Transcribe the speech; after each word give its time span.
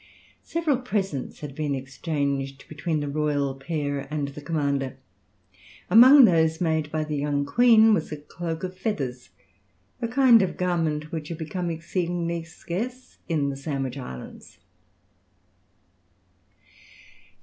Several 0.41 0.77
presents 0.77 1.41
had 1.41 1.53
been 1.53 1.75
exchanged 1.75 2.67
between 2.67 3.01
the 3.01 3.07
royal 3.07 3.53
pair 3.53 4.11
and 4.11 4.29
the 4.29 4.41
commander. 4.41 4.97
Among 5.91 6.25
those 6.25 6.59
made 6.59 6.91
by 6.91 7.03
the 7.03 7.17
young 7.17 7.45
queen 7.45 7.93
was 7.93 8.11
a 8.11 8.17
cloak 8.17 8.63
of 8.63 8.75
feathers, 8.75 9.29
a 10.01 10.07
kind 10.07 10.41
of 10.41 10.57
garment 10.57 11.11
which 11.11 11.27
had 11.27 11.37
become 11.37 11.69
exceedingly 11.69 12.41
scarce 12.41 13.19
in 13.29 13.49
the 13.51 13.55
Sandwich 13.55 13.99
Islands. 13.99 14.57